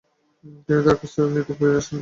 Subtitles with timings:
[0.65, 1.89] তিনি তার কাজ নিতে ফিরে আসেন।